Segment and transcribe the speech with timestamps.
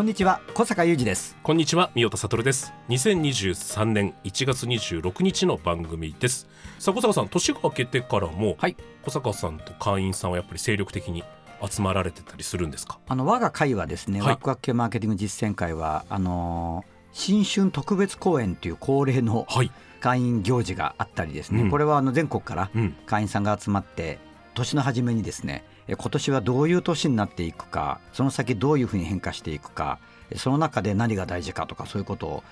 [0.00, 1.36] こんにちは小坂雄二です。
[1.42, 2.72] こんにちは三代田悟です。
[2.88, 6.48] 2023年1月26日の番組です。
[6.78, 8.78] さあ小坂さん年が明けてからも、はい。
[9.02, 11.22] 小坂さんと会員さんはやっぱり精力的に
[11.62, 12.98] 集まられてたりするんですか？
[13.08, 14.28] あの我が会はですね、はい。
[14.30, 19.70] ワクワク系マーケティング実践会はあのー新春特別公演という恒例のはい。
[20.00, 21.70] 会員行事があったりですね、うん。
[21.70, 22.96] これはあの全国からうん。
[23.04, 24.18] 会員さんが集まって
[24.54, 29.98] 年の初めにですねえ今年はどういう年になっていくかその先どういうふうに変化していくか
[30.30, 32.44] えその中で何が大事かとかそういうことを、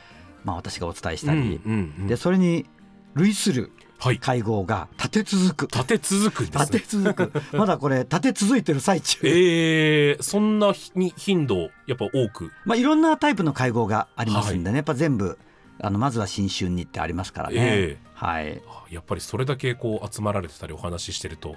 [0.44, 2.66] まあ、私がお伝えしたり、うんうんうんでそれに
[3.14, 4.18] 類するはい。
[4.18, 5.76] 会合が立て続く。
[5.76, 7.56] 立て続くんです立ねて続く。
[7.56, 9.18] まだこれ立て続いてる最中。
[9.24, 12.52] えー、そんなひ頻度やっぱ多く？
[12.64, 15.36] まあ、いろんなタイプの会合がありますんでね、やっぱ全部
[15.80, 17.98] あのまずは新春にってありますからね、え。
[18.14, 18.62] はい。
[18.68, 21.56] あやっぱりそれだけこう集まられてたりお話ししてると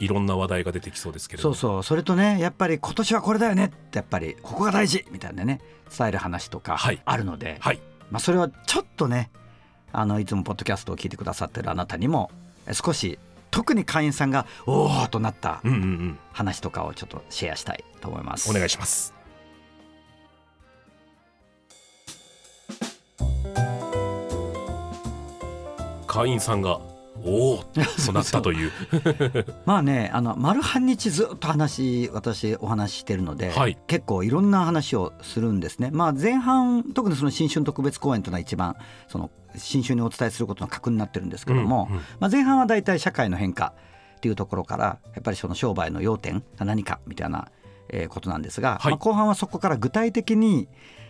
[0.00, 1.54] いろんな話題が出てきそうですけれども。
[1.54, 1.82] そうそう。
[1.82, 5.60] それとねやっぱり今年はこれだよねってやっぱりここが大事みたいなね
[5.96, 7.00] 伝える話とかはい。
[7.04, 7.80] あるので、はい。
[8.10, 9.30] まあ、それはちょっとね
[9.92, 12.30] あのいつもポッドキャストを聞いてくださってるあなたにも
[12.66, 13.18] え少し
[13.50, 18.50] 特に会員さんがおおとなったうんうんうん話とかをちょっとシェアしたいと思います。
[18.50, 19.14] お願いします。
[26.06, 26.80] 会員さんが
[27.24, 27.64] おお
[28.06, 28.72] となったという。
[29.66, 33.78] まあねあの丸半日ずっと話私お話ししてるので、はい。
[33.86, 35.90] 結構いろんな話をするんですね。
[35.92, 38.76] まあ前半特にその新春特別公演というのは一番
[39.08, 42.02] その新春にお伝えすることの核になってるんですけども、うんうん。
[42.20, 43.72] まあ、前半は大体社会の変化
[44.16, 47.48] っていうところからやっぱりその商売の要点が何かみたいな
[47.90, 48.92] えーことなんですが、はい。
[48.92, 50.68] まあ、後半はそこから具体的に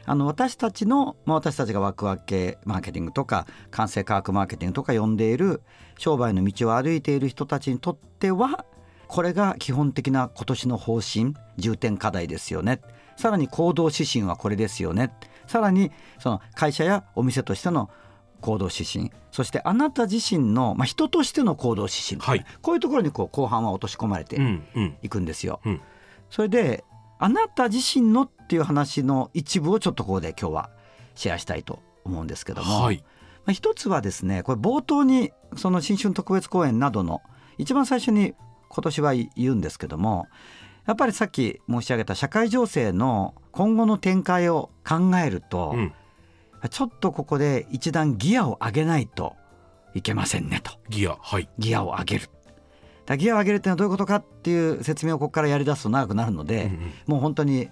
[0.08, 5.60] あの私たちの、まあ、私たちがワクワク系マーケティングとか完成科学マーケティングとか呼んでいる
[5.98, 8.64] 商売の道を歩いている人たちにとっては
[9.06, 12.80] これが基本的な今年の方針重点課題ですよね。
[13.16, 15.12] さらに行動指針はこれですよね。
[15.46, 15.90] さらに
[16.20, 17.90] その会社やお店としての
[18.40, 19.10] 行動指針。
[19.30, 22.46] そしてあなた自身の、まあ、人としての行動指針、はい。
[22.62, 24.96] こういうところにこう後半は落とし込まれてうんうん。
[25.02, 25.60] いくんですよ。
[25.66, 25.80] うん
[26.30, 26.84] それで
[27.18, 30.70] あなた自身のっていう話の一部をちょっとここで今日は
[31.14, 33.04] シェアしたいと思うんですけども、はい。
[33.44, 37.22] まあ、一つはですねこれ冒頭にその新春特別公演などの
[37.56, 38.34] 一番最初に
[38.68, 40.28] 今年は言うんですけども
[40.86, 45.92] やっぱりさっき申し上げた社会情勢の今後の展開を考えると、うん。
[46.70, 49.36] ちょっとここで一段ギアを上げないと
[49.94, 50.72] いけませんねと。
[50.88, 51.48] ギアはい。
[51.58, 52.30] ギアを上げる。
[53.16, 56.92] ギアを上げるっていうのはどういうことかっていう説明をここからやり出すと長くなるので、うんうん。
[57.06, 57.68] もう本当に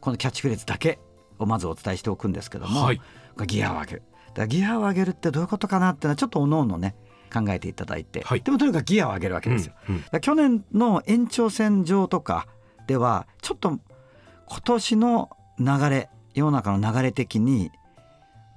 [0.00, 0.98] このキャッチフレーズだけ
[1.38, 3.00] をまずお伝えしておくんですけども、はい。
[3.46, 4.02] ギアを上げる。
[4.34, 6.94] だギアを上げるってどういうことかなっていうのはちょっとおのおのね
[7.32, 8.40] 考えていただいて、はい。
[8.40, 9.74] でもとにかくギアを上げるわけですよ。
[9.88, 10.20] うんうん。
[10.20, 12.46] 去年の延長線上とか
[12.86, 13.78] ではちょっと
[14.46, 17.70] 今年の流れ世の中の流れ的に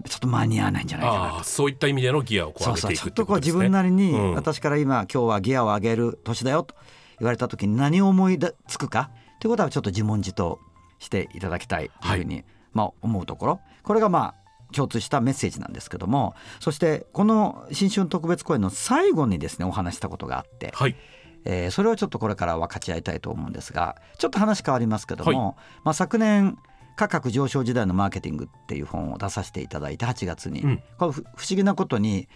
[0.07, 4.34] ちょっと間に合わないんじゃないかなそういった意味でのギアをこう上げていくとこう自分なりに、うん。
[4.34, 6.75] 私から今今日はギアを上げる年だよと
[7.19, 9.11] 言われた時に何を思いつくか？
[9.40, 10.59] ということはちょっと自問自答
[11.00, 13.59] していただきたいというふうに、まあ、思うところ。
[13.84, 20.95] これがまあ共通したメッセージなんですけどもそしてこの新春特別公演の最後にですねお話ししたことがあって、はい
[21.44, 26.57] えーそれをちょっとこれから分かち合いたいと思うんですがちょっと話変わりますけども、まあ、昨年
[26.96, 30.84] 価格上昇時代のマーケティングっていう本を出させていただいて8月に、うん。
[30.97, 32.28] これふ不思議なことに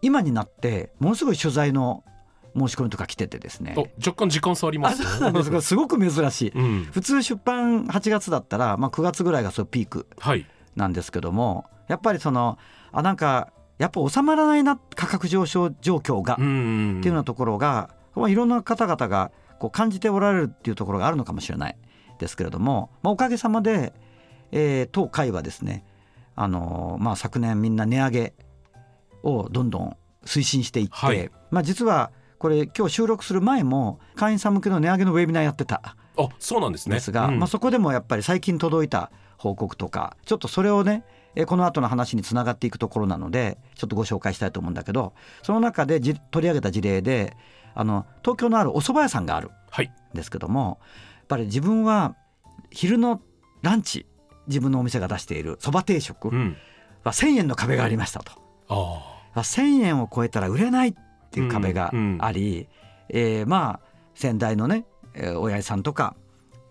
[0.00, 2.04] 今になってものすごい取材の
[2.56, 3.74] 申し込みとか来ててですね。
[3.76, 6.52] お若干時間差ありますす すごく珍しい。
[6.54, 6.84] うん。
[6.92, 10.46] 普通出版8月だったら、まあ、9月ぐらいがそうピークはい。
[10.76, 12.58] なんですけどもやっぱりその
[12.92, 21.76] あなんかやっぱ収まらないな価格上昇状況が、っていうようなところが、まあ、いろんな方々がこう感じておられるっていうところがあるのかもしれない
[22.22, 23.92] ですけれども、まあ、おかげさまで、
[24.52, 25.84] えー当会はですね、
[26.34, 28.34] あのーまあ、昨年みんな値上げ
[29.22, 31.30] をどんどん推進していって、はい。
[31.50, 36.94] まあ、実はこれ今日収録する前も会員さん向けの値上げのウェビナーやってたあそうなんですね。
[36.94, 37.38] んですが、うん。
[37.38, 41.04] まあ、そこでもやっぱり最近届いた報告とかちょっとそれをね
[41.34, 47.36] えこの後の話につながっていくところなのでちょっとご紹介したいと思うんだけどその中でじ取り上げた事例で
[47.74, 49.86] あの東京のあるお蕎麦屋さんがあるはい。
[49.86, 50.78] んですけども
[51.11, 52.14] やっぱり自分は
[52.70, 53.20] 昼の
[53.62, 54.06] ランチ
[54.48, 56.56] 自分のお店が出している蕎麦定食うん
[57.04, 58.32] は1,000円の壁がありましたと。
[58.68, 60.94] あ1,000円を超えたら売れないっ
[61.30, 61.90] ていう壁が
[62.20, 62.68] あり、
[63.08, 64.84] えーまあ先代のね、
[65.14, 66.14] えー親父さんとか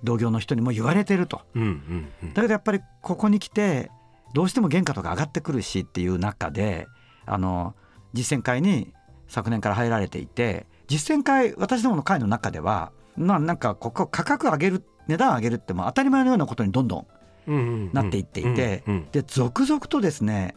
[0.03, 1.37] 同業の人にも言われてると。
[1.39, 3.89] あうんうんうんだけどやっぱりここに来て
[4.33, 6.87] どうしても原価とか上がってくるしっていう中で
[7.25, 7.75] あの
[8.13, 8.93] 実践会に
[9.27, 17.07] 昨年から入られていて実践会私どもの会の中ではまあなんかここ価格上げる値段上げるってもう当たり前のようなことにどんどん
[17.47, 17.93] うんうんうん。
[17.93, 20.55] なっていっていてうんうんで続々とですね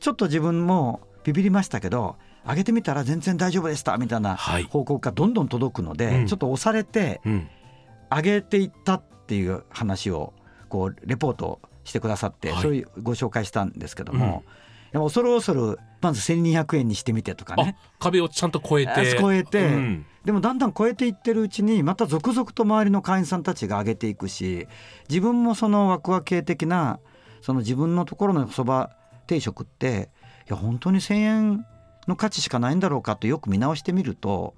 [0.00, 2.16] ちょっと自分もビビりましたけど
[2.46, 4.64] 上げてみたら全然大丈夫でしたみたいなはい。
[4.64, 6.26] 報告がどんどん届くので、うん。
[6.26, 7.48] ちょっと押されてうん。
[8.10, 10.34] 上げていったっていう話を
[10.68, 12.62] こうレポートしてくださって、はい。
[12.62, 14.44] そういうご紹介したんですけども、でも
[15.00, 17.76] 恐る恐るまず1200円にしてみてとかね。
[17.78, 18.90] あ壁をちゃんと越えて。
[18.90, 19.64] あ超えて。
[19.64, 20.06] うん。
[20.24, 24.66] でもだんだん超えていってるうちにまた続々と周りの会員さんたちが上げていくし
[25.08, 26.98] 自分もそのワクワク系的な
[27.42, 28.90] その自分のところのそば
[29.26, 30.08] 定食って
[30.48, 31.66] いや本当に1,000円
[32.08, 34.54] の価値しかないんだろうかとよく見直してみると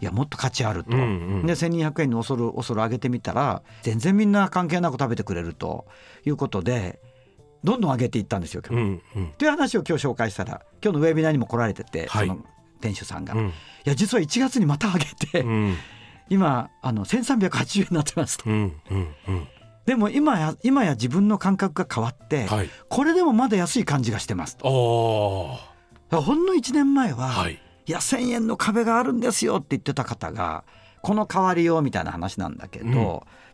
[0.00, 0.96] いやもっと価値あると。
[0.96, 1.04] うんう
[1.42, 1.46] ん。
[1.46, 5.86] で1,200円に恐る恐る上げてみたら全然みんな関係なく食べてくれると
[6.24, 7.00] いうことで
[7.64, 8.82] どんどん上げていったんですよ今日。
[8.82, 9.32] うんうん。
[9.38, 12.28] という話を今日紹介したら今日のウェビナーにも来られてて、はい。
[12.28, 12.44] その
[12.80, 13.52] 店主さんが、いうん。
[13.84, 15.76] や実は1月にまた上げて、うん。
[16.30, 18.48] 今あの1380円になってますと。
[18.48, 19.48] うんうんうん。
[19.86, 22.70] でも今や今や自分の感覚が変わって、はい。
[22.88, 24.68] これでもまだ安い感じがしてますと。
[24.68, 25.58] ほ
[26.34, 27.60] んの1年前は、あはい。
[27.86, 30.64] いや1,000円の壁があるんですよって言ってた方が
[31.00, 33.04] この代わりよみたいな話なんだけど、うん。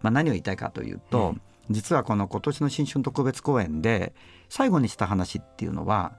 [0.03, 1.41] まあ、何を言いたいかというと、うん
[1.71, 4.15] 実はこの今年の新春特別公演で
[4.49, 6.13] 最後にした話っていうのは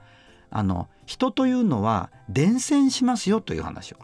[0.50, 3.96] あの人というのは伝染しますよという話を、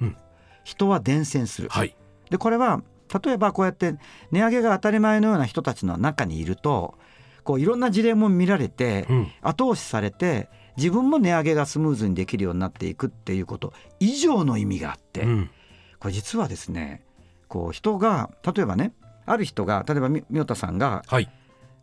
[0.00, 0.16] うん。
[0.64, 1.96] 人は伝染する、はい。
[2.30, 2.82] でこれは
[3.22, 3.96] 例えばこうやって
[4.30, 6.98] 値上げが当たり前のような人たちの中にいると
[7.42, 9.28] こういろんな事例も見られて、うん。
[9.42, 15.50] 後押しされて自分も値上げがスムーズにできるようになっていくっていうこと以上の意味があって、うん。
[15.98, 17.02] これ実はですね
[17.48, 18.92] こう人が例えばね
[19.30, 21.30] ある人が例えばみみょたさんがはい。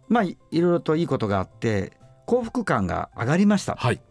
[0.08, 1.94] まあいいろいろといいことがあって
[2.26, 3.76] 幸福感が上がりました。
[3.76, 4.02] はい。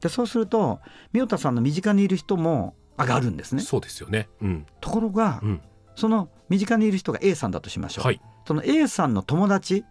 [0.00, 0.80] でそうすると
[1.12, 3.62] みよたさんの身近にいる人も上がるんですね。
[3.62, 4.28] そうですよね。
[4.40, 4.66] うん。
[4.80, 5.60] ところがうん。
[5.94, 8.20] その身近にいる人が A さんだとしましょう、はい。
[8.46, 9.84] その A さんの友達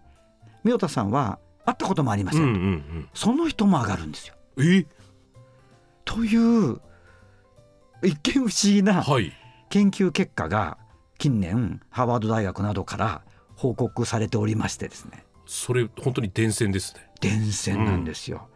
[0.64, 3.10] みよたさんは会ったこともありません、うんうんうん。
[3.14, 4.36] その人も上がるんですよ。
[4.58, 4.86] え？
[6.06, 6.82] という
[8.04, 9.32] 一見不思議なはい。
[9.70, 10.78] 研究結果が
[11.22, 13.22] 近年ハーバード大学などから
[13.56, 18.48] 報告されておりましてですねそれ本当に伝染ですね伝染なんですよ。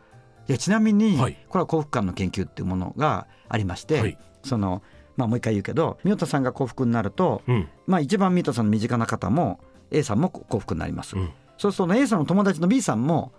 [0.47, 4.81] でちなみに、はいこれは幸福感の研究っていうものがありまして、はいその
[5.15, 9.59] まあもう一回言うけど宮田さんが幸福になると、うんまあ、一番宮田さんの身近な方も
[9.91, 11.15] A さんも幸福になります。
[11.15, 11.29] うん
[11.59, 13.31] そうすると A さんの友達の B さんも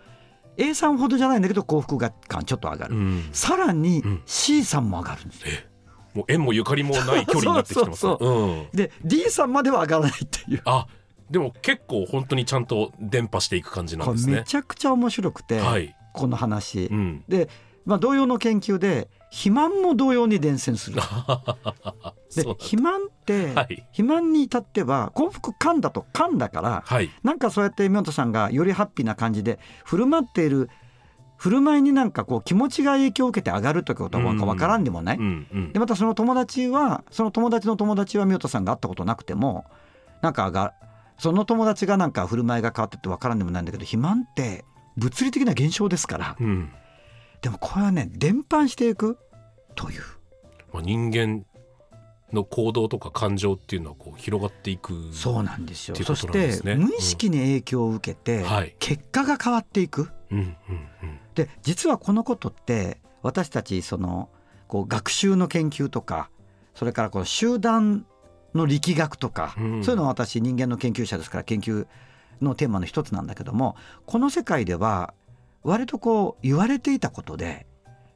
[0.56, 2.94] A さんほどじゃないんだけど幸福感ちょっと上がる。
[2.94, 5.48] うんさらにうん C さんも上がるんですよ。
[6.16, 8.06] もう縁もゆかりもない 距離になってきてます
[8.72, 10.62] で D さんまでは上がらないっていう。
[10.64, 10.86] あ
[11.30, 14.44] でも結構本当にちゃんと伝播していく感じなんですね。
[14.46, 15.94] ちゃくちゃ面白くて、はい。
[16.12, 16.86] この話。
[16.86, 17.24] うん。
[17.26, 17.48] で、
[17.84, 21.00] まあ、同様の研究で肥満も同様に伝染する。
[22.34, 23.84] で肥満って、はい。
[23.90, 27.10] 肥満に至っては幸福感だと感だから、はい。
[27.24, 30.70] なんかそうやって宮本さんがよりハッピーな感じで振る舞っている
[31.36, 34.38] 振る舞いになんかこう気持ちが影響を受けて上がるということはうん。
[34.38, 35.16] 分からんでもない。
[35.18, 35.72] うんうん。
[35.72, 39.64] でまたその友達はその友達の友達は宮本さんが会ったことなくても
[40.22, 40.74] なんか上が
[41.18, 44.64] その友達がなんか振る舞いが変わってって分からんでもないんだけど肥満って
[44.96, 46.36] 物理的な現象ですから。
[46.38, 46.70] うん。
[47.42, 49.18] でもこれはね伝播していく
[49.74, 50.02] という。
[50.72, 51.44] まあ、人間
[52.32, 55.94] の行動とか感情っていうのはこう広がっていくそうなんですよ。
[55.94, 58.74] っていうことそして無意識に影響を受けてはい。
[58.78, 60.10] 結果が変わっていく。
[60.30, 60.56] うんうん
[61.36, 64.30] で実はこのことって私たちその
[64.66, 66.30] こう学習の研究とか
[66.74, 68.06] それからこう集団
[68.54, 71.86] の力学とか、うんそういうのは私人間の研究者ですから研究
[72.40, 73.76] のテーマの一つなんだけども
[74.06, 75.14] この世界では
[75.62, 77.66] 割とこう言われていたことで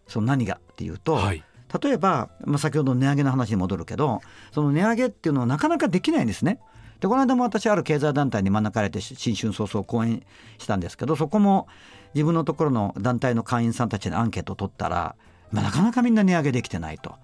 [0.08, 1.44] その何がっていうと、うんはい
[1.82, 6.58] 例えば、まあ、先ほどの値上げの話に戻るけどその値上げっていうのはなかなかできないんですね。
[6.98, 10.24] でこの間も私ある経済団体に招かれてし新春早々講演
[10.58, 11.68] したんですけどそこも
[12.14, 15.16] 自分のところの団体の会員さんたちにアンケートを取ったら、
[15.52, 17.14] まあ、なかなかみんな値上げできてないと。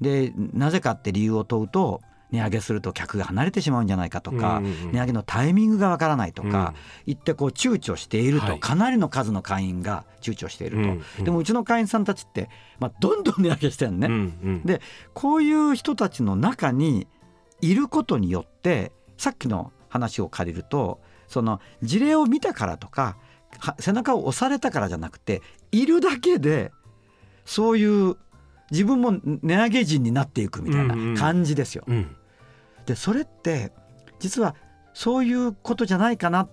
[0.00, 4.92] でなぜかって理由を問うと値上げすると客が離れてしまうんじゃないかとか、うんうんうん。
[4.92, 6.74] 値上げのタイミングがわからないとか、
[7.06, 8.60] 言ってこう躊躇していると、はい。
[8.60, 11.24] かなりの数の会員が躊躇していると、うんうん。
[11.24, 14.16] でもうちの会員さんたちって、まあ、どんどん値上げしてるのね、うんう
[14.50, 14.62] ん。
[14.64, 14.80] で
[15.14, 17.06] こういう人たちの中に
[17.60, 23.16] いることによってさっきの話を借りるとその事例を見たからとかは
[23.78, 26.72] 背中を押されたからじゃなくているだけで
[27.44, 28.16] そういう
[28.70, 31.84] 自分も値上げ人になっていくみたいな感じですよ。
[31.86, 32.16] うん。
[32.86, 33.72] でそれって
[34.18, 34.56] 実は
[34.94, 36.48] そういうことじゃないかな。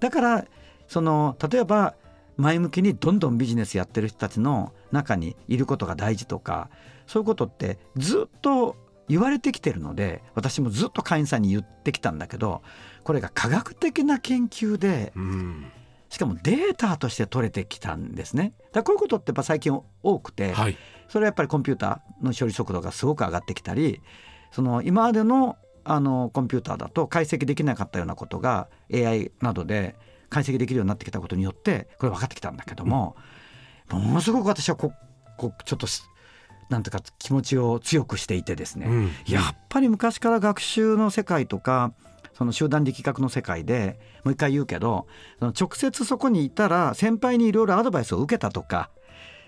[0.00, 0.44] だから
[0.88, 1.94] その例えば
[2.36, 6.68] 前向きにどんどんビジネスやってる人たちの中にいることが大事とか
[7.06, 8.76] そういうことってずっと
[9.08, 12.62] 言われてきてるので私もずっと会員さんに言ってきたんだけど
[13.04, 15.66] これが科学的な研究でうん
[16.14, 18.52] しかもデータとして取れてきたんですね。
[18.72, 20.76] だこういうことってやっぱ最近多くて、はい。
[21.08, 24.00] それはやっぱりコンピューターの処理速度がすごく上がってきたり
[24.52, 29.96] その今までのあのコンピューターだと解析できなかったようなことが AI などで
[30.30, 33.16] 解析できるようになってきたことによってこれ分かってきたんだけども、
[33.90, 34.92] ものすごく私はこ
[35.36, 36.08] こちょっとす
[36.70, 39.10] なんていうか気持ちを強くしていてですね、うん。
[39.26, 41.92] やっぱり昔から学習の世界とか
[42.34, 45.06] その集団力学の世界でもう一回言うけど
[45.38, 48.90] その直接そこにいたら先輩にいろいろアドバイスを受けたとか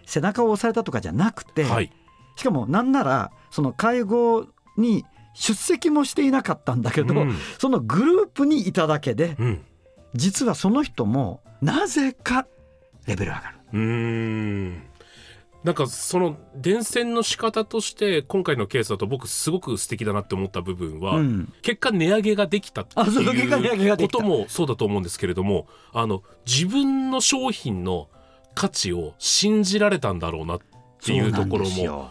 [0.06, 1.92] 背中を押されたとかじゃなくて、はい。
[2.36, 7.36] しかもなんならその会合に出席もしていなかったんだけど、うん。
[7.58, 9.64] そのグループにいただけでうん。
[10.14, 12.46] 実はその人もなぜか
[13.06, 13.56] レベル上がる。
[15.66, 21.52] なんかその伝染の仕方として今回のケースだと僕すごく素敵だなって思った部分は、うん。
[21.60, 28.08] 結果値上げができたっていうこともそうだと思うんですけれどもあの自分の商品の
[28.54, 30.60] 価値を信じられたんだろうなっ
[31.04, 32.10] ていうところも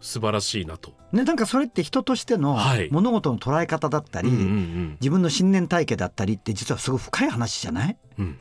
[0.00, 0.94] 素晴らしいなと。
[1.12, 2.88] ね、なんかそれって人としてのはい。
[2.90, 7.96] 物事の捉え方だったり、うんうん自分の信念体系だったりって実はすごい深い話じゃない？
[8.18, 8.38] うん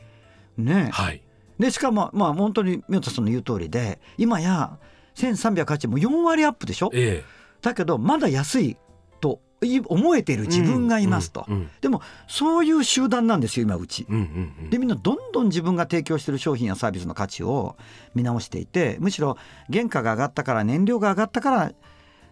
[0.59, 0.65] うん。
[0.65, 0.89] ね。
[0.93, 1.21] はい
[1.59, 4.77] でしかもまあ本当に宮田さんの言う通りで今や
[5.15, 6.89] 1308円も4割アップでしょ？
[6.93, 7.23] え
[7.61, 8.77] だけどまだ安い
[9.21, 14.05] とい思えているえ自分がいますと、うんでもそういう集団なんですよ今うち。
[14.09, 14.69] うんうんうん。
[14.69, 17.77] でみんなどんどん自分が提供している商品やサービスの価値を
[18.13, 19.37] 見直していてむしろ
[19.71, 21.71] 原価が上がったから燃料が上がったから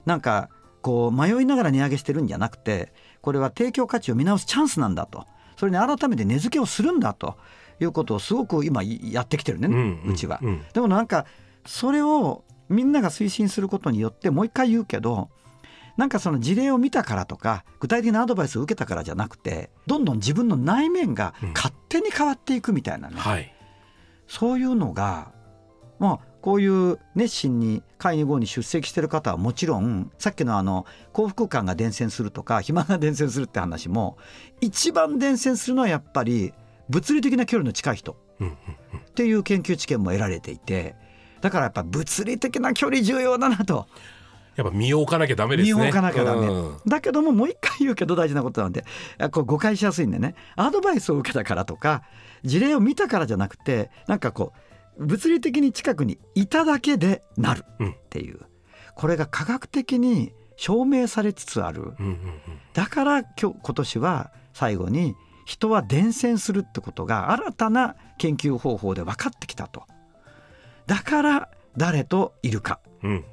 [0.06, 0.50] なんか
[0.82, 5.26] こう迷いながら値上げしてるんじゃなくてこれは提供価値を見直すチャンスなんだと。
[5.56, 7.38] それに改めて値付けをするんだと
[7.80, 10.40] いうことをすごく今やってきてるね、うんうちは。
[10.42, 10.62] うん。
[10.74, 11.26] でもなんか
[11.66, 15.30] それをみんなが推進することによってもう一回言うけど
[15.98, 23.54] なんかその事例を見たからとか具体的なアドバイスを受けたからじゃなくてどんどん自分の内面が勝手に変わっていくみたいなね、はい。
[24.28, 25.32] そういうのが
[26.00, 34.18] まあこういう熱心に会議後に出席してる方はもちろんさっきのあの幸福感が伝染するとか肥満が伝染するって話も
[34.60, 36.54] 一番伝染するのはやっぱり
[36.94, 38.16] 物理的な距離の近い人。
[38.40, 38.56] うんうん
[39.10, 40.96] っていう研究知見も得られていて
[41.40, 43.86] だからやっぱ物理的な距離重要だなと。
[44.56, 45.74] やっぱ身を置かなきゃダメですね。
[45.76, 46.78] 身を置かなきゃダメ、うん。
[46.88, 48.86] だけどももう一回言うけど大事なことなんで
[49.20, 50.34] あこう誤解しやすいんでね。
[50.56, 52.02] アドバイスを受けたからとか
[52.44, 54.54] 事例を見たからじゃなくてなんかこ
[54.98, 57.92] う物理的に近くにいただけでなるうん。
[57.92, 58.40] っていう、
[58.96, 61.82] これが科学的に証明されつつある。
[61.82, 62.18] うんうんうん。
[62.74, 69.84] だから今日今年は最後に人は伝染するってことが新たな研究方法で分かってきたと。
[70.86, 72.80] だから誰といるか。
[73.04, 73.26] うん。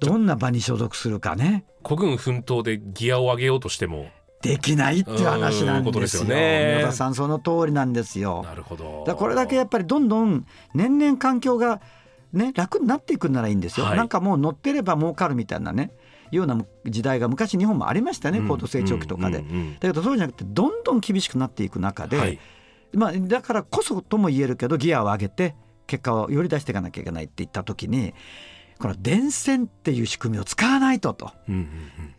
[0.00, 1.64] どんな場に所属するかね。
[1.82, 4.06] 孤軍奮闘でギアを上げようとしても。
[4.42, 6.22] できないっていう話なんですよ。
[6.24, 6.74] よね。
[6.76, 8.42] 宮田さんその通りなんですよ。
[8.44, 9.04] なるほど。
[9.06, 10.44] だこれだけやっぱりどんどん
[10.74, 11.80] 年々環境が
[12.32, 13.86] ね楽になっていくんならいいんですよ。
[13.86, 13.96] はい。
[13.96, 15.92] なんかもう乗ってれば儲かるみたいなね
[16.32, 19.38] ような時代が昔日本もありましたね、高度成長期とかで。
[19.38, 22.38] だけどそうじゃなくてどんどん厳しくなっていく中で、はい。
[22.94, 25.54] まあ、だからこそとも言えるけどギアを上げて
[25.86, 28.12] 結果をより出していかなきゃいけないって言った時に
[28.78, 31.30] この電線っていう仕組みを使わないとと。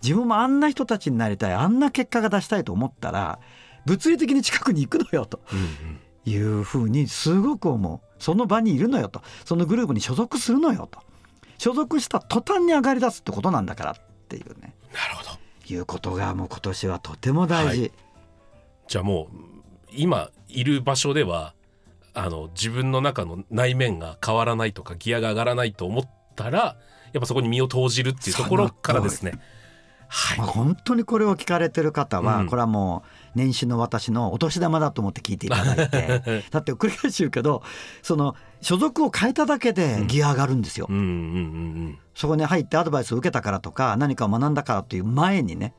[0.01, 3.39] 自分もあんな人たちになりたいあんな結果が出したいと思ったら
[3.86, 5.39] 物理的に近くに行くのよと。
[6.25, 8.00] いうふうにすごく思う。
[8.17, 9.22] その場にいるのよと。
[9.43, 11.00] そのグループに所属するのよと
[11.57, 13.95] 所属した途端に上がり出すってことなんだからっ
[14.27, 14.75] ていうね。
[14.93, 15.43] なるほど。
[15.65, 17.89] いうことがもう今年はとても大事、は
[18.88, 19.36] じゃあもう
[19.91, 21.53] 今いる場所では
[22.13, 26.77] あの自分の中の内面が変わらないとかギアが上がらないと思ったら
[27.13, 29.39] やっぱそこに身を投じるっていうところからですね
[30.13, 30.38] はい。
[30.38, 32.48] まあ、本当にこれを聞かれてる方は、うん。
[32.48, 36.46] これはもう年始の私のお年玉だと思って聞いていただいて。
[36.51, 37.63] だって繰り返し言うけど
[38.03, 40.88] その所属を変えただけでギア上がるんですよ。
[42.13, 45.74] そこに入ってアドバイスを受けたからとか何かを学んだからという前にね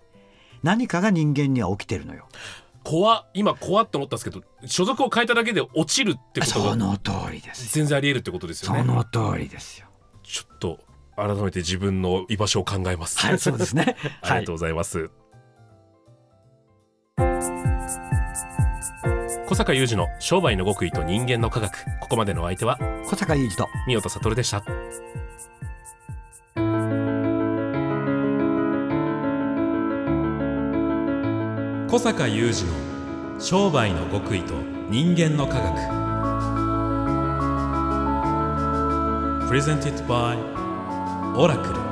[0.64, 2.26] 何かが人間には起きてるのよ。
[2.82, 8.80] 怖今怖って思ったんですけど所属を変えただけで落ちるってことがその通りです全然あり得るってことですよね。
[8.80, 9.86] その通りですよ。
[10.24, 10.80] ちょっと
[11.16, 13.18] 改めて自分の居場所を考えます。
[13.18, 13.96] はいそうですね。
[14.22, 15.10] ありがとうございます、
[19.46, 21.84] 小坂雄二の商売の極意と人間の科学。
[22.00, 23.68] ここまでのお相手は小坂雄二と。
[23.86, 24.64] 三代悟でした。
[31.88, 34.54] 小坂雄二の商売の極意と
[34.90, 36.04] 人間の科学。
[39.48, 40.53] Presented by
[41.36, 41.83] オラクル。